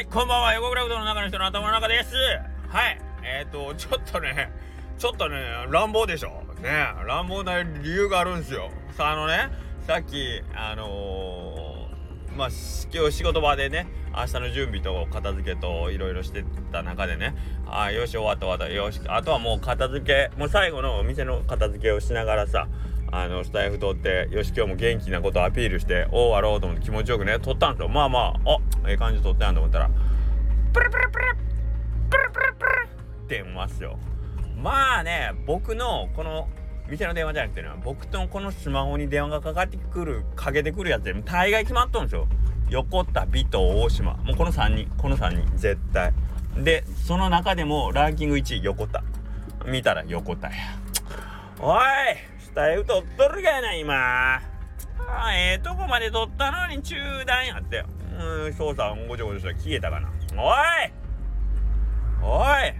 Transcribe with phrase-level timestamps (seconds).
[0.00, 0.54] はい、こんばんは。
[0.54, 2.14] 横倉うどんの中の人の頭の中です。
[2.68, 2.98] はい。
[3.22, 4.50] えっ、ー、と、ちょっとね、
[4.96, 5.36] ちょっとね、
[5.68, 6.42] 乱暴でしょ。
[6.62, 6.70] ね、
[7.06, 8.70] 乱暴な理由があるんですよ。
[8.96, 9.50] さあ、のね、
[9.86, 12.48] さっき、あのー、まあ、
[12.90, 17.34] 今日仕事場でね、明日の準備と片付けといろいろしてた中でね、
[17.66, 22.68] ああ、よし、終わった終わった、よし、あとはもう片付け、もう最後のお店の片付けをしながらさ、
[23.12, 27.88] あのスタイフ通ってよし今日も元気なことアピールしておうあろうと思って気持ちよくね撮ったんですよ。
[27.88, 29.90] まあまああええ感じ撮ったやんと思ったら。
[30.72, 31.24] プルプルプル
[32.10, 32.88] プルプルプル
[33.24, 33.98] ってますよ。
[34.56, 36.48] まあね僕のこの
[36.88, 42.28] 店の電話じゃなくてね僕とこのスマホに電話がかかってくるかけてくるやつで大概決まっとるんですよ。
[42.68, 44.14] 横田美と大島。
[44.14, 44.90] もうこの3人。
[44.96, 45.56] この3人。
[45.56, 46.12] 絶対。
[46.56, 49.02] でその中でもランキング1位横田。
[49.66, 50.54] 見たら横田や。
[51.58, 51.80] おい！
[52.50, 54.34] スタイフ取っとるがな、今。
[54.36, 54.40] あ
[55.32, 57.84] ええ、とこまで取ったのに中断やって。
[58.18, 60.08] うん、翔さんごちょごちょしたら消えたかな。
[60.36, 60.92] おい
[62.22, 62.74] おい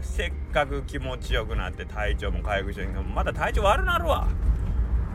[0.00, 4.28] せっかく気持ちよくなって体調も回復してんけど、また体調悪なるわ。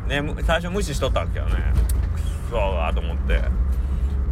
[0.07, 1.73] ね、最初無視しとったんですけどね。
[2.15, 3.41] くそーと思って。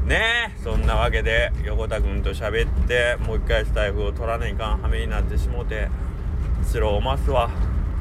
[0.05, 5.89] ねそんなわけで横田君と喋ってもう一回スタイフを取らないかんはめになってしもて
[6.63, 7.49] スローますわ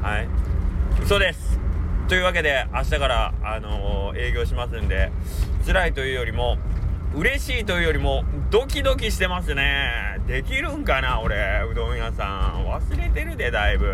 [0.01, 0.50] はい
[0.99, 1.59] 嘘です。
[2.07, 5.11] というわけで明日からあのー、営業しますんで
[5.65, 6.57] 辛いというよりも
[7.15, 10.19] 嬉しいというよりもドキドキしてますね。
[10.27, 11.35] できるんかな俺
[11.69, 12.65] うどん屋さん。
[12.65, 13.93] 忘れてるでだいぶ。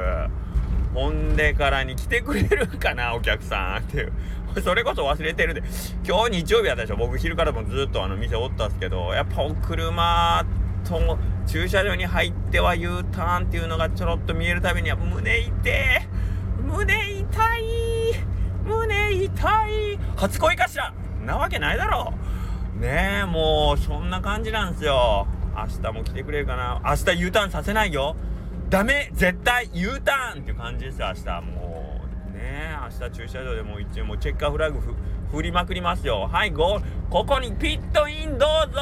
[0.94, 3.84] ほんでからに来てくれるかなお客さん。
[3.84, 4.14] っていう。
[4.64, 5.64] それこそ忘れてるで。
[6.08, 6.98] 今日日曜日やったでしょ。
[6.98, 10.46] 僕昼からもずっとあの店おったんすけどやっぱお車
[10.88, 16.08] と駐車場に入っては U ターンっていうのがちょろっと見えるたびには胸痛え
[16.68, 17.64] 胸痛い。
[18.66, 20.00] 胸痛い。
[20.18, 20.94] 初恋かしら。
[21.26, 22.14] なわけないだろ。
[22.80, 25.28] ねえもうそんな感じなんですよ。
[25.56, 26.82] 明日も来てくれるかな。
[26.86, 28.16] 明日 U ターンさせないよ。
[28.70, 31.42] ダメ絶対 U ターンっていう感じですよ明日。
[31.42, 34.80] もうねえ明日駐車場でもう一応もうチェッカーフラグ
[35.32, 36.30] 振りまくりますよ。
[36.32, 36.86] はいゴール。
[37.10, 38.82] ここにピットインどうぞ。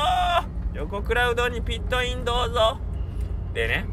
[0.74, 2.80] 横クラウドにピットインどうぞ。
[3.54, 3.86] でね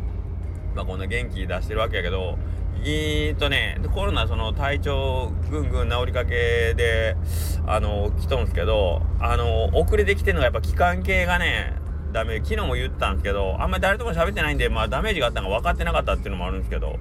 [0.75, 2.39] まあこんな元気出してるわけやけど
[2.85, 7.17] えー、っとね、コロナその体調ぐんぐん治りかけで、
[7.65, 11.75] あの、来とんすけど、あの、遅れてきてんのがやっぱ期間系がね、
[12.13, 12.39] ダメ。
[12.39, 16.99] 昨日も言ったんですけど、あんまり誰とも喋ってないんで、まあダメージがあったのが分かってなかったっていうのもあるんですけど、こ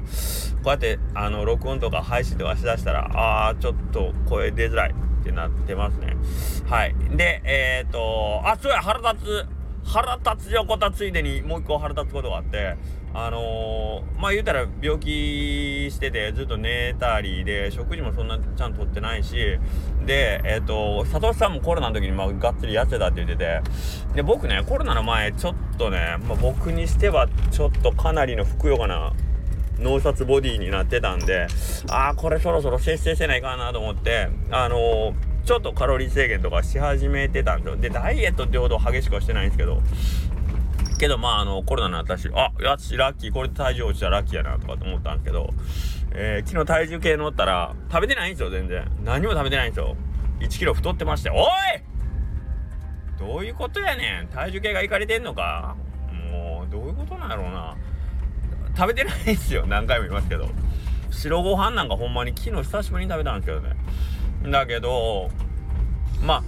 [0.66, 6.16] うやって、あの、録音とか配信とかしだしたら、あー、ちょっと声出づらいってなってますね。
[6.70, 6.96] はい。
[7.09, 9.46] で、えー、っと、あ、そうや、腹立つ。
[9.84, 12.78] 腹立つ横田ついでにもう一個腹立つことがあって、
[13.14, 19.36] あのー、まあ言うたら病気しててずっと寝たりで食事もそんなちゃんととってないし
[20.06, 23.62] でえっ、ー、と佐藤さんもコロナの時にまあがっつり痩せたって言ってて
[24.16, 29.14] で僕ねコロナの前ちょっとね、まあ、僕にしてはちょっとかなりのふくよかな
[29.80, 31.48] 脳札ボディになってたんで
[31.90, 35.14] ああこれそろそろ節制せないかなと思ってあのー、
[35.44, 37.76] ちょっとカロリー制限とかし始めてたんですよ。
[37.76, 39.82] でダイエットってほど激しくはしてないんですけど
[41.02, 45.50] けどまああのコロナになったしあやしラッキーこれで体重落ちたらラッキーやなとかと思ったんですけど、
[46.12, 48.88] えー、昨日体重計乗ったら食べてないんですよ全然。
[49.04, 49.98] 何も食べてないんですよ。
[50.42, 51.38] 1キロ太ってましておい!
[53.20, 54.28] どういうことやねん。
[54.28, 55.76] 体重計がいかれてんのか。
[56.32, 57.76] もうどういうことなんやろうな。
[58.78, 59.66] 食べてないんですよ。
[59.66, 60.50] 何回も言いますけど。
[61.10, 63.76] 白ご飯なんかほんまに昨日久しぶりに食べたんですけどね。
[64.52, 65.32] だけど
[66.24, 66.44] まあ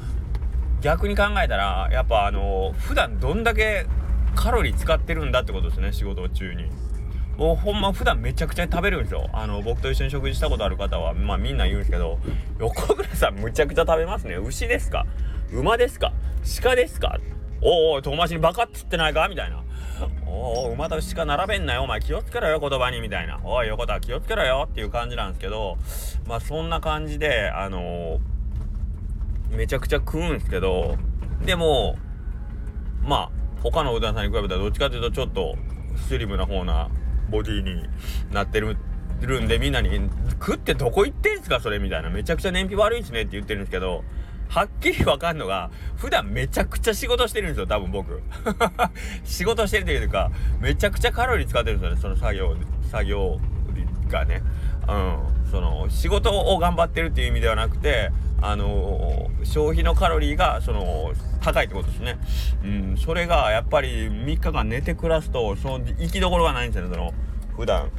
[0.81, 3.87] 逆に考えたらやっぱあの普段どんだけ
[4.33, 6.69] カロリー使ってるんだってことですね仕事中に。
[7.37, 9.27] もうほんま普段めちゃくちゃ食べるんですよ。
[9.33, 12.19] あの僕と一緒に食事したことある方はまあみんな言うんですけど
[12.59, 14.35] 横倉さんむちゃくちゃ食べますね。
[14.35, 15.07] 牛ですか？
[15.51, 16.13] 馬ですか？
[16.61, 17.17] 鹿ですか？
[17.61, 19.27] おお遠回しにバカっつってないか？
[19.29, 19.63] みたいな。
[20.27, 21.83] おお馬と鹿並べんなよ。
[21.83, 23.01] お前気をつけろよ言葉に。
[23.01, 23.39] みたいな。
[23.43, 24.67] おい横田気をつけろよ。
[24.69, 25.77] っていう感じなんですけど
[26.27, 30.97] まあそんな感じであのー、めちゃくちゃ食うんですけど
[31.45, 31.95] でも
[33.03, 35.55] まあ他のうどんさんに比べたらどっちかというとちょっと
[36.07, 36.89] スリムな方な
[37.29, 37.83] ボディに
[38.31, 38.77] なってる
[39.21, 39.89] るんでみんなに
[40.31, 41.61] 「食ってどこ行ってんすか？
[41.61, 44.03] それ」みたいなめちゃくちゃ燃費悪いっすねって言ってるんですけど
[44.49, 47.65] はっきりわかんのが普段めちゃくちゃ仕事してるんですよ。
[47.65, 48.21] 多分僕。
[49.23, 50.29] 仕事してるというか
[50.59, 52.01] めちゃくちゃカロリー使ってるんですよね。
[52.01, 52.55] その作業
[52.91, 53.39] 作業
[54.09, 54.43] がね。
[54.87, 55.49] うん。
[55.49, 58.11] その仕事を頑張ってるっていう意味ではなくて
[58.41, 61.13] あのー、消費のカロリーがその
[61.43, 62.17] 高いってことですね。
[62.63, 67.13] うん、それがやっぱり3日間寝て暮らすとその行きどころがないんですよねその
[67.55, 67.91] 普段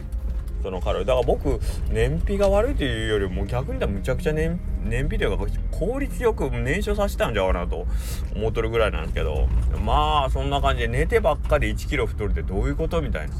[0.62, 1.60] そのカロリーだから僕
[1.90, 7.86] 燃費が悪いというよりも逆に言ったらむちゃくちゃ燃燃費というか効率よく燃焼させたんじゃうかなと
[8.34, 9.46] 思っとるぐらいなんですけど。
[9.84, 13.34] まあそんな感じで寝てばっかり1キロ太るってどういうことみたいな。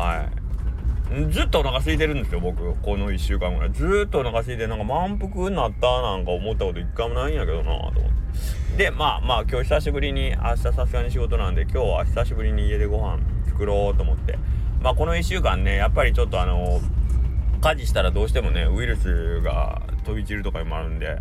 [0.00, 0.46] はい。
[1.30, 2.74] ずっとお腹空いてるんですよ僕。
[2.76, 3.72] この1週間ぐらい。
[3.72, 8.00] ずっとお腹空いてなんか満腹になったなんか思ったこと一回もないんやけどなと思って。
[8.76, 14.38] でまあまあ今日久しぶりに明日さすがに仕事なんで今日は久しぶりに家でご飯作ろうと思って。
[14.82, 16.82] まあこの1週間ねやっぱりちょっとあの
[17.62, 21.16] 家事したらどうしてもねウイルスが飛び散るとかにもあるんで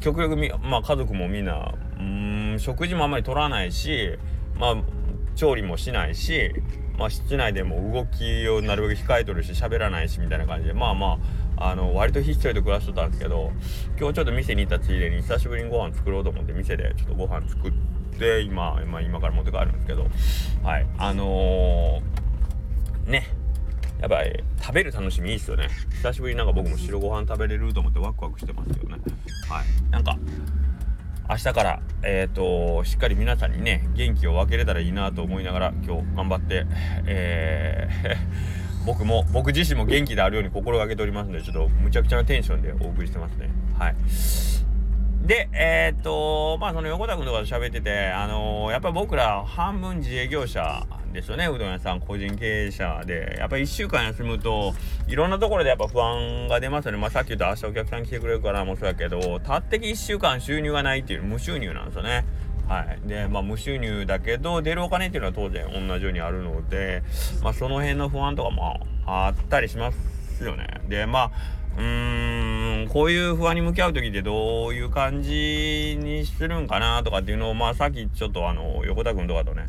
[0.00, 4.18] 極力み、まあ、家族もみんなうん食事もあんまり取らないし
[4.58, 4.76] まあ
[5.36, 6.52] 調理もしないし、
[7.00, 10.74] まあ、室内でも動きをなるべく控えとるし喋らないしみたいな感じで。
[10.74, 11.18] まあま
[11.56, 13.52] ああの割とひっそりと暮らしとったんですけど
[13.98, 17.72] 今日ちょっと店に行ったついでに久しぶりにご飯作ろうと思って店でちょっとご飯作っ
[18.18, 20.06] て今、まあ、今から持って帰るんですけど。
[20.62, 23.26] はいあのー、ね
[24.00, 25.68] やっぱり食べる楽しみいいっすよね。
[25.90, 28.96] 久しぶりになんか僕も白ご飯食べれると思ってワクワクしてますけどね。
[29.48, 30.18] はいなんか
[31.30, 36.66] 明日からえっ、ー、としっかり皆さんにね元気を分けれたらいいなと思いながら今日頑張って
[37.06, 38.16] えー、
[38.84, 43.48] 僕も僕自身も元気であるように心がけておりますのでちょっとむちゃくちゃなテンションでお送りしてますね。
[43.78, 43.94] はい。
[45.30, 52.00] で、えー、っと、まあ、その横田君とかと喋ってて、あのー、やっぱり僕ら半分自営業者ですよねうどん屋さん。
[52.00, 54.74] 個人経営者でやっぱり1週間休むと
[55.06, 56.98] いろんなところでやっぱ不安が出ますよね。
[56.98, 62.24] まあさっき言った明日お客さん来てくれるからもそうやけどたってき1週間収入がないっていう無収入なんですよね。
[62.66, 62.98] はい。
[63.08, 67.04] でまあ無収入だけど出るお金っていうのは当然同じようにあるので
[67.40, 70.80] まあその辺の不安とかもあったりしますよね。
[70.88, 71.30] でまあ
[71.78, 72.49] うーん
[72.88, 79.68] こういう不安に向き合う時ってどういう感じにするんかなとかっていうのをまあさっきちょっとあの横田君とかとね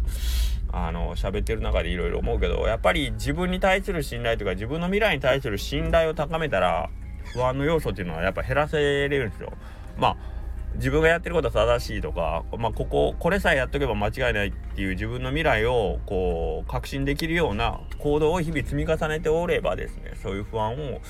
[0.71, 6.89] あの喋ってる中でいろいろ思うけどやっぱり自分に対する信頼とか自分の未来に対する信頼を高めたら
[7.33, 9.53] 不安の要素っていうのはやっぱ減らせれるんですよ。
[9.97, 10.41] まあ
[10.75, 21.01] 自分がやってることは正しいとか、まあ、こここれさえやっとけば間違いないっていう自分の未来をこう確信できるような行動を日々積み重ねておればですねそういう不安を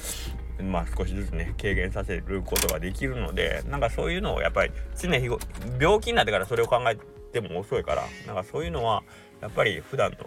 [0.61, 5.39] まあ少しずつね軽減させることができるのでなんかそういうのをやっぱり常日頃
[5.79, 6.97] 病気になってからそれを考え
[7.31, 9.03] ても遅いからなんかそういうのは
[9.41, 10.17] やっぱり普段の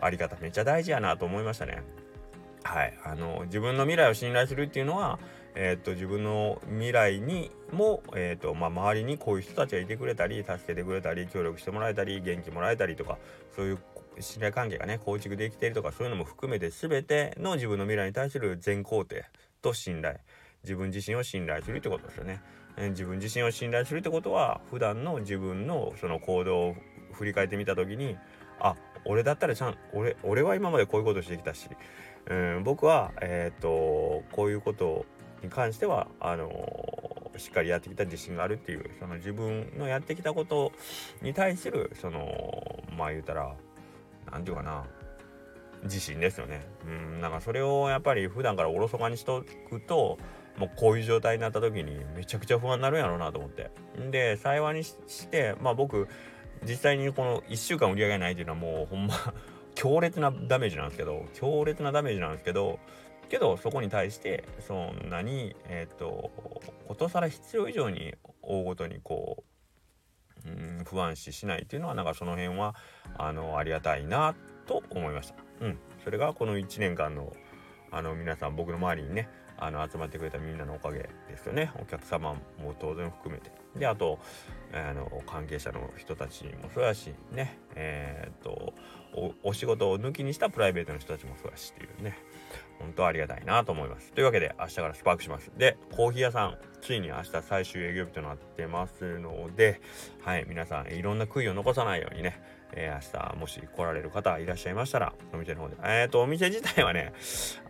[0.00, 1.82] あり方めっちゃ大事やなと思いましたね。
[2.64, 5.18] はい、あの自分の未来を信頼するっていうのは、
[5.54, 13.16] えー、っと自分の未来にも、えー、っとまあ、周りにこういう人たちがいてくれたり助けてくれたり協力してもらえたり元気もらえたりとか
[13.56, 13.78] そういう
[14.20, 19.24] 信頼関係がね構築できているとかそういうのも含めて全ての自分の未来に対する全肯定
[19.60, 20.18] と信頼
[20.64, 22.42] 自分自身を信頼するってことですよね。
[22.90, 26.74] 自分自身を信頼するってことは普段の自分のその行動を
[27.12, 28.16] 振り返ってみた時に
[28.60, 31.68] あ俺だったらちゃん俺俺は今までこういうことしてきたし、
[32.26, 35.06] うん、僕はえっ、とこういうこと
[35.42, 40.72] に関してはあのー、しっかりやってきた自信があるっていうその自分のやってきたこと
[41.22, 43.54] に対するそのまあ言うたら
[44.30, 44.84] 何て言うかな
[45.84, 46.66] 自信ですよね。
[46.86, 50.18] うんなんかそれをやっぱり普段からおろそかにしとくと
[50.56, 53.70] もうこういう状態になった時にめちゃくちゃ不安になるんやろうなと思って。
[54.10, 54.96] で幸いにし
[55.28, 56.08] てまあ僕
[56.64, 59.14] 実際にこの1週間売り上げないっていうのはもうほんま
[59.74, 62.80] 強烈なダメージなんですけど強烈なダメージなんですけど
[63.28, 66.32] けどそこに対してそんなにえっ、と
[66.88, 69.44] ことさら必要以上に大ごとにこ
[70.46, 72.74] う、うん、不安視しないっていうのはなんかその辺は
[73.18, 74.34] あのありがたいな
[74.66, 75.47] と思いました。
[75.60, 77.32] うん、それがこの1年間の
[77.90, 81.08] あの皆さん僕の周りにねあの集まってくれたみんなのおかげ。
[81.38, 81.70] ですよね。
[81.80, 83.50] お客様も当然含めて。
[83.76, 84.18] であと
[84.72, 87.58] あの関係者の人たちもそうやしね。
[87.74, 88.74] えー、っと
[89.42, 92.18] お仕事を抜きにしたプライベートの人たちもそうやしっていうね。
[92.78, 94.12] 本当ありがたいなと思います。
[94.12, 95.50] というわけで明日からスパークします。
[95.56, 99.80] でコーヒー屋さんついに明日最終営業日となってますので
[100.22, 102.58] はい皆さんいろんな悔いを残さないようにね。
[102.72, 105.76] えー、明日もし来られる方いらっしゃいましたらお店の方で。
[105.84, 107.12] えっ、とお店自体はね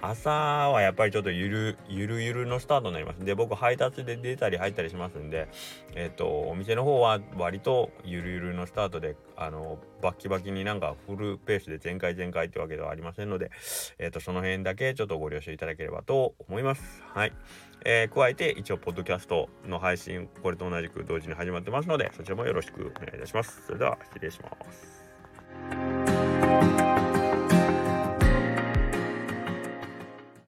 [0.00, 3.24] 朝はやっぱりちょっとゆるゆるゆるのスタートになります。
[3.24, 5.48] で僕配達で出たり入ったりしますんで
[5.94, 13.50] えっ、とお店の方は割とゆるゆるのスタートであのバッキバキになんかフルペースで全開全開ってわけではありませんので
[13.98, 17.02] えっ、とその辺だけちょっとご了承いただければと思います。
[17.14, 17.32] はい。
[17.84, 23.66] えー、加えて一応ポッドキャストの配信これと同じく同時に始まってますのでそちらもよろしくお願いいたします。
[23.66, 25.97] それでは失礼します。